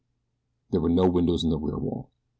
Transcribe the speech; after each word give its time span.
There 0.71 0.81
were 0.81 0.89
no 0.89 1.07
windows 1.07 1.43
in 1.43 1.51
the 1.51 1.59
rear 1.59 1.77
wall. 1.77 2.09